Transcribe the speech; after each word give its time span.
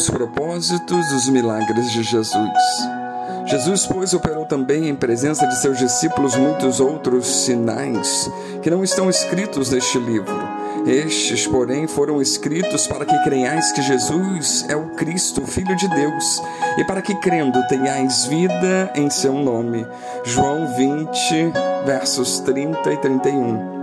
os 0.00 0.08
propósitos 0.08 1.08
dos 1.10 1.28
milagres 1.28 1.92
de 1.92 2.02
Jesus. 2.02 2.88
Jesus, 3.44 3.84
pois, 3.84 4.14
operou 4.14 4.46
também 4.46 4.88
em 4.88 4.94
presença 4.94 5.46
de 5.46 5.60
seus 5.60 5.76
discípulos 5.76 6.34
muitos 6.36 6.80
outros 6.80 7.26
sinais 7.26 8.30
que 8.62 8.70
não 8.70 8.82
estão 8.82 9.10
escritos 9.10 9.70
neste 9.70 9.98
livro. 9.98 10.34
Estes, 10.86 11.46
porém, 11.46 11.86
foram 11.86 12.22
escritos 12.22 12.86
para 12.86 13.04
que 13.04 13.24
creiais 13.24 13.72
que 13.72 13.82
Jesus 13.82 14.64
é 14.70 14.76
o 14.76 14.88
Cristo, 14.94 15.44
Filho 15.44 15.76
de 15.76 15.86
Deus, 15.88 16.40
e 16.78 16.84
para 16.84 17.02
que 17.02 17.14
crendo 17.16 17.62
tenhais 17.68 18.24
vida 18.24 18.90
em 18.94 19.10
seu 19.10 19.34
nome. 19.34 19.86
João 20.24 20.66
20, 20.78 21.52
versos 21.84 22.40
30 22.40 22.90
e 22.90 22.96
31. 22.96 23.80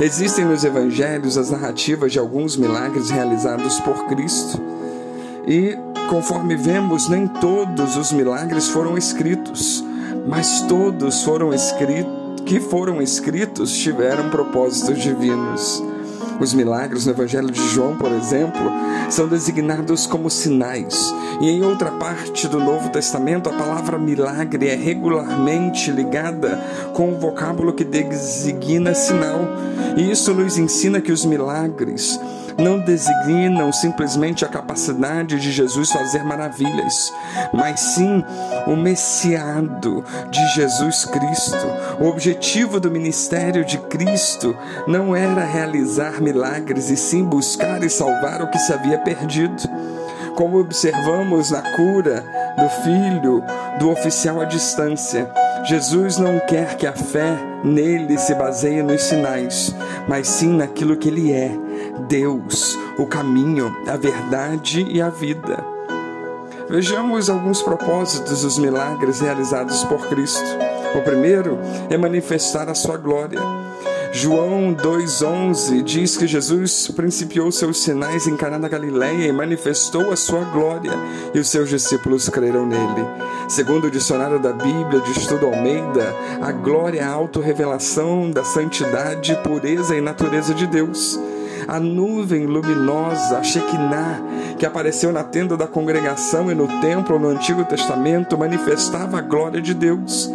Existem 0.00 0.46
nos 0.46 0.64
evangelhos 0.64 1.36
as 1.36 1.50
narrativas 1.50 2.12
de 2.12 2.18
alguns 2.18 2.56
milagres 2.56 3.10
realizados 3.10 3.78
por 3.80 4.06
Cristo. 4.06 4.75
E 5.46 5.78
Conforme 6.08 6.54
vemos, 6.54 7.08
nem 7.08 7.26
todos 7.26 7.96
os 7.96 8.12
milagres 8.12 8.68
foram 8.68 8.96
escritos, 8.96 9.84
mas 10.24 10.60
todos 10.62 11.24
foram 11.24 11.52
escritos 11.52 12.14
que 12.44 12.60
foram 12.60 13.02
escritos 13.02 13.76
tiveram 13.76 14.30
propósitos 14.30 15.02
divinos. 15.02 15.82
Os 16.38 16.54
milagres 16.54 17.06
no 17.06 17.12
Evangelho 17.12 17.50
de 17.50 17.60
João, 17.70 17.96
por 17.96 18.12
exemplo, 18.12 18.70
são 19.10 19.26
designados 19.26 20.06
como 20.06 20.30
sinais, 20.30 21.12
e 21.40 21.50
em 21.50 21.64
outra 21.64 21.90
parte 21.90 22.46
do 22.46 22.60
Novo 22.60 22.88
Testamento, 22.90 23.48
a 23.48 23.52
palavra 23.52 23.98
milagre 23.98 24.68
é 24.68 24.76
regularmente 24.76 25.90
ligada 25.90 26.56
com 26.94 27.14
o 27.14 27.18
vocábulo 27.18 27.72
que 27.72 27.82
designa 27.82 28.94
sinal. 28.94 29.40
E 29.96 30.08
isso 30.08 30.32
nos 30.32 30.56
ensina 30.56 31.00
que 31.00 31.10
os 31.10 31.24
milagres 31.24 32.20
não 32.58 32.78
designam 32.78 33.72
simplesmente 33.72 34.44
a 34.44 34.48
capacidade 34.48 35.38
de 35.38 35.50
Jesus 35.50 35.90
fazer 35.90 36.24
maravilhas, 36.24 37.12
mas 37.52 37.80
sim 37.80 38.24
o 38.66 38.74
messiado 38.74 40.04
de 40.30 40.54
Jesus 40.54 41.04
Cristo. 41.04 41.66
O 42.00 42.06
objetivo 42.06 42.80
do 42.80 42.90
ministério 42.90 43.64
de 43.64 43.78
Cristo 43.78 44.56
não 44.86 45.14
era 45.14 45.44
realizar 45.44 46.20
milagres 46.20 46.90
e 46.90 46.96
sim 46.96 47.24
buscar 47.24 47.82
e 47.82 47.90
salvar 47.90 48.42
o 48.42 48.50
que 48.50 48.58
se 48.58 48.72
havia 48.72 48.98
perdido. 48.98 49.62
Como 50.34 50.58
observamos 50.58 51.50
na 51.50 51.62
cura 51.62 52.24
do 52.58 52.68
filho 52.82 53.42
do 53.78 53.90
oficial 53.90 54.40
à 54.40 54.44
distância, 54.44 55.30
Jesus 55.64 56.18
não 56.18 56.38
quer 56.40 56.76
que 56.76 56.86
a 56.86 56.92
fé 56.92 57.36
nele 57.64 58.18
se 58.18 58.34
baseie 58.34 58.82
nos 58.82 59.02
sinais, 59.02 59.74
mas 60.06 60.28
sim 60.28 60.52
naquilo 60.52 60.96
que 60.96 61.08
ele 61.08 61.32
é 61.32 61.65
Deus, 62.08 62.78
o 62.98 63.06
caminho, 63.06 63.74
a 63.86 63.96
verdade 63.96 64.86
e 64.88 65.00
a 65.00 65.08
vida. 65.08 65.76
Vejamos 66.68 67.30
alguns 67.30 67.62
propósitos 67.62 68.42
dos 68.42 68.58
milagres 68.58 69.20
realizados 69.20 69.84
por 69.84 70.08
Cristo. 70.08 70.44
O 70.96 71.02
primeiro 71.02 71.58
é 71.88 71.96
manifestar 71.96 72.68
a 72.68 72.74
sua 72.74 72.96
glória. 72.96 73.40
João 74.12 74.74
2,11 74.74 75.82
diz 75.82 76.16
que 76.16 76.26
Jesus 76.26 76.88
principiou 76.88 77.52
seus 77.52 77.82
sinais 77.82 78.26
em 78.26 78.36
Caná 78.36 78.56
da 78.58 78.68
Galileia 78.68 79.26
e 79.26 79.32
manifestou 79.32 80.10
a 80.10 80.16
sua 80.16 80.42
glória, 80.44 80.92
e 81.34 81.38
os 81.38 81.48
seus 81.48 81.68
discípulos 81.68 82.28
creram 82.28 82.66
nele. 82.66 83.06
Segundo 83.46 83.86
o 83.86 83.90
dicionário 83.90 84.40
da 84.40 84.52
Bíblia 84.52 85.00
de 85.00 85.10
Estudo 85.12 85.46
Almeida, 85.46 86.14
a 86.40 86.50
glória 86.50 87.00
é 87.00 87.04
a 87.04 87.12
autorrevelação 87.12 88.30
da 88.30 88.42
santidade, 88.42 89.38
pureza 89.44 89.94
e 89.94 90.00
natureza 90.00 90.54
de 90.54 90.66
Deus 90.66 91.20
a 91.66 91.80
nuvem 91.80 92.46
luminosa, 92.46 93.38
a 93.38 93.42
Shekinah, 93.42 94.22
que 94.58 94.66
apareceu 94.66 95.12
na 95.12 95.24
tenda 95.24 95.56
da 95.56 95.66
congregação 95.66 96.50
e 96.50 96.54
no 96.54 96.68
templo 96.80 97.18
no 97.18 97.28
Antigo 97.28 97.64
Testamento, 97.64 98.38
manifestava 98.38 99.18
a 99.18 99.20
glória 99.20 99.60
de 99.60 99.74
Deus, 99.74 100.32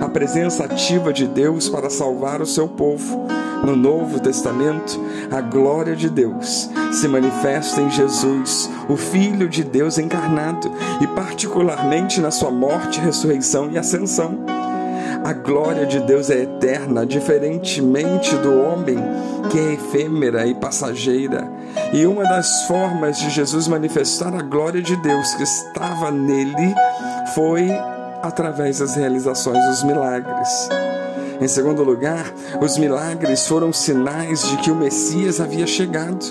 a 0.00 0.08
presença 0.08 0.64
ativa 0.64 1.12
de 1.12 1.26
Deus 1.26 1.68
para 1.68 1.88
salvar 1.88 2.40
o 2.42 2.46
seu 2.46 2.68
povo. 2.68 3.26
No 3.64 3.74
Novo 3.74 4.20
Testamento, 4.20 5.00
a 5.30 5.40
glória 5.40 5.96
de 5.96 6.10
Deus 6.10 6.68
se 6.92 7.08
manifesta 7.08 7.80
em 7.80 7.90
Jesus, 7.90 8.70
o 8.90 8.96
Filho 8.96 9.48
de 9.48 9.64
Deus 9.64 9.96
encarnado, 9.96 10.70
e 11.00 11.06
particularmente 11.06 12.20
na 12.20 12.30
sua 12.30 12.50
morte, 12.50 13.00
ressurreição 13.00 13.70
e 13.70 13.78
ascensão. 13.78 14.38
A 15.24 15.32
glória 15.32 15.86
de 15.86 16.00
Deus 16.00 16.28
é 16.28 16.42
eterna, 16.42 17.06
diferentemente 17.06 18.36
do 18.36 18.60
homem, 18.60 18.98
que 19.50 19.58
é 19.58 19.72
efêmera 19.72 20.46
e 20.46 20.54
passageira. 20.54 21.50
E 21.94 22.04
uma 22.04 22.24
das 22.24 22.66
formas 22.66 23.18
de 23.18 23.30
Jesus 23.30 23.66
manifestar 23.66 24.34
a 24.34 24.42
glória 24.42 24.82
de 24.82 24.94
Deus 24.96 25.32
que 25.32 25.42
estava 25.42 26.10
nele 26.10 26.74
foi 27.34 27.70
através 28.22 28.80
das 28.80 28.96
realizações 28.96 29.64
dos 29.64 29.82
milagres. 29.82 30.68
Em 31.40 31.48
segundo 31.48 31.82
lugar, 31.82 32.30
os 32.60 32.76
milagres 32.76 33.48
foram 33.48 33.72
sinais 33.72 34.46
de 34.46 34.58
que 34.58 34.70
o 34.70 34.76
Messias 34.76 35.40
havia 35.40 35.66
chegado. 35.66 36.22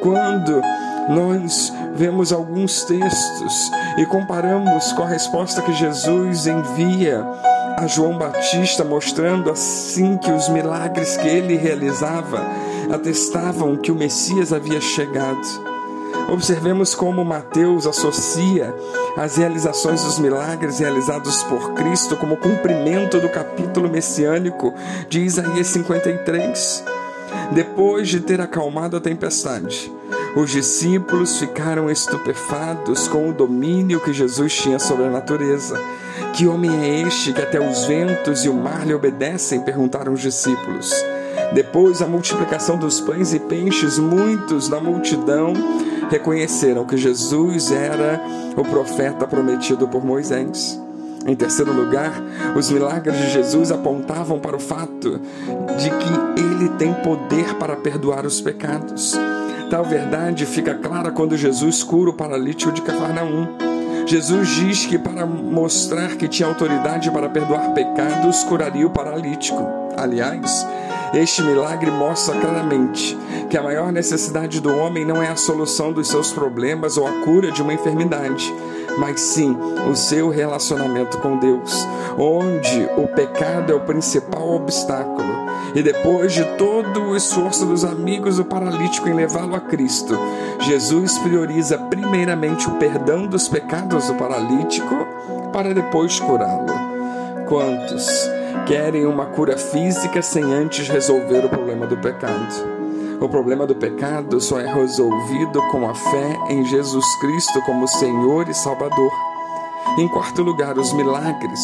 Quando 0.00 0.62
nós 1.08 1.72
vemos 1.96 2.32
alguns 2.32 2.84
textos 2.84 3.72
e 3.98 4.06
comparamos 4.06 4.92
com 4.92 5.02
a 5.02 5.08
resposta 5.08 5.62
que 5.62 5.72
Jesus 5.72 6.46
envia 6.46 7.26
a 7.76 7.86
João 7.86 8.16
Batista, 8.16 8.84
mostrando 8.84 9.50
assim 9.50 10.16
que 10.16 10.30
os 10.30 10.48
milagres 10.48 11.16
que 11.16 11.26
ele 11.26 11.56
realizava 11.56 12.40
atestavam 12.92 13.76
que 13.76 13.90
o 13.90 13.94
Messias 13.94 14.52
havia 14.52 14.80
chegado. 14.80 15.74
Observemos 16.28 16.94
como 16.94 17.24
Mateus 17.24 17.86
associa 17.86 18.74
as 19.16 19.36
realizações 19.36 20.02
dos 20.02 20.18
milagres 20.18 20.78
realizados 20.78 21.42
por 21.44 21.74
Cristo 21.74 22.16
como 22.16 22.36
cumprimento 22.36 23.20
do 23.20 23.28
capítulo 23.28 23.88
messiânico 23.88 24.72
de 25.08 25.20
Isaías 25.20 25.66
53. 25.68 26.84
Depois 27.52 28.08
de 28.08 28.20
ter 28.20 28.40
acalmado 28.40 28.96
a 28.96 29.00
tempestade, 29.00 29.92
os 30.34 30.50
discípulos 30.50 31.38
ficaram 31.38 31.90
estupefatos 31.90 33.06
com 33.06 33.28
o 33.28 33.32
domínio 33.32 34.00
que 34.00 34.12
Jesus 34.12 34.54
tinha 34.54 34.78
sobre 34.78 35.04
a 35.04 35.10
natureza. 35.10 35.78
Que 36.34 36.48
homem 36.48 36.70
é 36.82 37.00
este 37.02 37.32
que 37.32 37.40
até 37.40 37.60
os 37.60 37.84
ventos 37.84 38.44
e 38.44 38.48
o 38.48 38.54
mar 38.54 38.84
lhe 38.84 38.92
obedecem? 38.92 39.60
perguntaram 39.60 40.12
os 40.12 40.20
discípulos. 40.20 40.92
Depois 41.52 42.00
da 42.00 42.08
multiplicação 42.08 42.76
dos 42.76 43.00
pães 43.00 43.32
e 43.32 43.38
peixes, 43.38 44.00
muitos 44.00 44.68
da 44.68 44.80
multidão 44.80 45.52
reconheceram 46.10 46.84
que 46.84 46.96
Jesus 46.96 47.70
era 47.70 48.20
o 48.56 48.64
profeta 48.64 49.28
prometido 49.28 49.86
por 49.86 50.04
Moisés. 50.04 50.80
Em 51.24 51.36
terceiro 51.36 51.72
lugar, 51.72 52.12
os 52.56 52.68
milagres 52.68 53.16
de 53.16 53.30
Jesus 53.30 53.70
apontavam 53.70 54.40
para 54.40 54.56
o 54.56 54.60
fato 54.60 55.20
de 55.78 55.90
que 55.90 56.40
ele 56.40 56.68
tem 56.70 56.92
poder 56.94 57.54
para 57.54 57.76
perdoar 57.76 58.26
os 58.26 58.40
pecados. 58.40 59.16
Tal 59.70 59.84
verdade 59.84 60.44
fica 60.44 60.74
clara 60.74 61.12
quando 61.12 61.36
Jesus 61.36 61.84
cura 61.84 62.10
o 62.10 62.14
paralítico 62.14 62.72
de 62.72 62.82
Cafarnaum. 62.82 63.73
Jesus 64.06 64.48
diz 64.56 64.86
que 64.86 64.98
para 64.98 65.24
mostrar 65.24 66.16
que 66.16 66.28
tinha 66.28 66.46
autoridade 66.46 67.10
para 67.10 67.28
perdoar 67.28 67.72
pecados, 67.72 68.44
curaria 68.44 68.86
o 68.86 68.90
paralítico. 68.90 69.66
Aliás, 69.96 70.66
este 71.14 71.42
milagre 71.42 71.90
mostra 71.90 72.38
claramente 72.40 73.16
que 73.48 73.56
a 73.56 73.62
maior 73.62 73.92
necessidade 73.92 74.60
do 74.60 74.76
homem 74.76 75.04
não 75.04 75.22
é 75.22 75.28
a 75.28 75.36
solução 75.36 75.92
dos 75.92 76.08
seus 76.08 76.32
problemas 76.32 76.96
ou 76.96 77.06
a 77.06 77.12
cura 77.24 77.52
de 77.52 77.62
uma 77.62 77.72
enfermidade, 77.72 78.52
mas 78.98 79.20
sim 79.20 79.56
o 79.90 79.94
seu 79.94 80.28
relacionamento 80.28 81.18
com 81.18 81.36
Deus, 81.36 81.86
onde 82.18 82.88
o 82.96 83.06
pecado 83.06 83.72
é 83.72 83.76
o 83.76 83.80
principal 83.80 84.54
obstáculo. 84.54 85.44
E 85.74 85.82
depois 85.82 86.32
de 86.32 86.44
todo 86.56 87.02
o 87.02 87.16
esforço 87.16 87.64
dos 87.66 87.84
amigos 87.84 88.36
do 88.36 88.44
paralítico 88.44 89.08
em 89.08 89.14
levá-lo 89.14 89.54
a 89.54 89.60
Cristo, 89.60 90.18
Jesus 90.60 91.18
prioriza 91.18 91.78
primeiramente 91.78 92.68
o 92.68 92.72
perdão 92.72 93.26
dos 93.26 93.48
pecados 93.48 94.06
do 94.06 94.14
paralítico 94.14 94.94
para 95.52 95.72
depois 95.72 96.18
curá-lo. 96.18 96.74
Quantos 97.48 98.33
querem 98.66 99.06
uma 99.06 99.26
cura 99.26 99.56
física 99.56 100.22
sem 100.22 100.42
antes 100.42 100.88
resolver 100.88 101.44
o 101.44 101.48
problema 101.48 101.86
do 101.86 101.96
pecado? 101.96 102.74
O 103.20 103.28
problema 103.28 103.66
do 103.66 103.74
pecado 103.74 104.40
só 104.40 104.58
é 104.60 104.66
resolvido 104.66 105.62
com 105.70 105.88
a 105.88 105.94
fé 105.94 106.38
em 106.48 106.64
Jesus 106.64 107.04
Cristo 107.20 107.62
como 107.62 107.86
Senhor 107.86 108.48
e 108.48 108.54
Salvador. 108.54 109.12
Em 109.98 110.08
quarto 110.08 110.42
lugar, 110.42 110.76
os 110.76 110.92
milagres. 110.92 111.60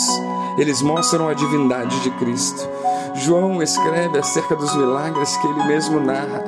Eles 0.57 0.81
mostram 0.81 1.29
a 1.29 1.35
divindade 1.35 2.01
de 2.01 2.11
Cristo. 2.13 2.69
João 3.15 3.63
escreve 3.63 4.19
acerca 4.19 4.55
dos 4.55 4.75
milagres 4.77 5.37
que 5.39 5.47
ele 5.47 5.65
mesmo 5.65 6.01
narra. 6.01 6.45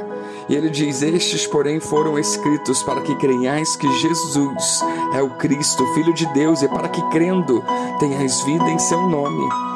E 0.49 0.55
ele 0.55 0.71
diz: 0.71 1.03
Estes, 1.03 1.47
porém, 1.47 1.81
foram 1.81 2.19
escritos 2.19 2.83
para 2.83 3.00
que 3.00 3.15
creiais 3.17 3.77
que 3.77 3.91
Jesus 3.99 4.81
é 5.15 5.23
o 5.23 5.31
Cristo, 5.31 5.87
Filho 5.94 6.15
de 6.15 6.27
Deus, 6.33 6.62
e 6.62 6.69
para 6.69 6.89
que 6.89 7.03
crendo 7.11 7.65
tenhais 7.99 8.41
vida 8.43 8.69
em 8.71 8.79
seu 8.79 9.00
nome. 9.03 9.72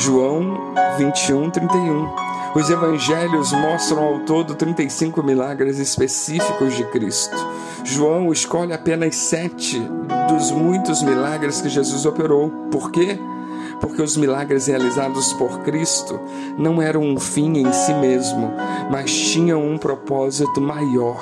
João 0.00 0.72
21, 0.96 1.50
31. 1.50 2.08
Os 2.54 2.70
evangelhos 2.70 3.52
mostram 3.52 4.02
ao 4.02 4.20
todo 4.20 4.54
35 4.54 5.22
milagres 5.22 5.78
específicos 5.78 6.74
de 6.74 6.84
Cristo. 6.84 7.36
João 7.84 8.32
escolhe 8.32 8.72
apenas 8.72 9.14
sete 9.14 9.78
dos 10.26 10.50
muitos 10.52 11.02
milagres 11.02 11.60
que 11.60 11.68
Jesus 11.68 12.06
operou. 12.06 12.48
Por 12.70 12.90
quê? 12.90 13.18
Porque 13.78 14.00
os 14.00 14.16
milagres 14.16 14.68
realizados 14.68 15.34
por 15.34 15.60
Cristo 15.60 16.18
não 16.56 16.80
eram 16.80 17.02
um 17.02 17.20
fim 17.20 17.58
em 17.58 17.70
si 17.70 17.92
mesmo, 17.92 18.50
mas 18.90 19.12
tinham 19.14 19.62
um 19.62 19.76
propósito 19.76 20.62
maior, 20.62 21.20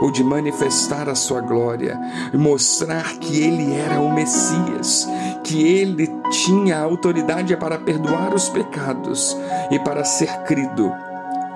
o 0.00 0.10
de 0.10 0.22
manifestar 0.22 1.08
a 1.08 1.14
sua 1.14 1.40
glória 1.40 1.98
mostrar 2.32 3.16
que 3.18 3.42
ele 3.42 3.74
era 3.74 4.00
o 4.00 4.12
Messias, 4.12 5.08
que 5.42 5.62
ele 5.62 6.08
tinha 6.30 6.78
autoridade 6.78 7.56
para 7.56 7.78
perdoar 7.78 8.34
os 8.34 8.48
pecados 8.48 9.36
e 9.70 9.78
para 9.78 10.04
ser 10.04 10.42
crido 10.44 10.92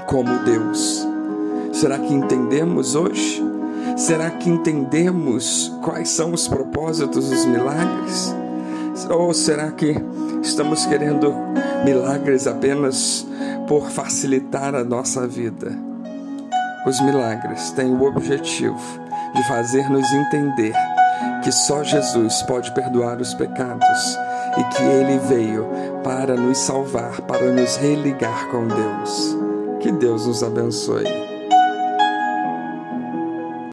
como 0.07 0.39
Deus. 0.45 1.07
Será 1.73 1.99
que 1.99 2.13
entendemos 2.13 2.95
hoje? 2.95 3.43
Será 3.97 4.31
que 4.31 4.49
entendemos 4.49 5.73
quais 5.83 6.09
são 6.11 6.33
os 6.33 6.49
propósitos 6.49 7.29
dos 7.29 7.45
milagres? 7.45 8.35
Ou 9.11 9.33
será 9.33 9.71
que 9.71 9.95
estamos 10.43 10.85
querendo 10.87 11.33
milagres 11.85 12.47
apenas 12.47 13.27
por 13.67 13.91
facilitar 13.91 14.75
a 14.75 14.85
nossa 14.85 15.27
vida? 15.27 15.92
Os 16.85 17.01
milagres 17.01 17.71
têm 17.71 17.93
o 17.93 18.03
objetivo 18.03 19.01
de 19.35 19.43
fazer-nos 19.49 20.13
entender 20.13 20.75
que 21.43 21.53
só 21.53 21.83
Jesus 21.83 22.43
pode 22.43 22.73
perdoar 22.73 23.21
os 23.21 23.35
pecados 23.35 24.19
e 24.59 24.65
que 24.75 24.83
ele 24.83 25.19
veio 25.19 25.67
para 26.03 26.35
nos 26.35 26.59
salvar, 26.59 27.21
para 27.23 27.53
nos 27.53 27.77
religar 27.77 28.49
com 28.49 28.67
Deus. 28.67 29.37
Que 29.81 29.93
Deus 29.93 30.27
nos 30.27 30.43
abençoe. 30.43 31.32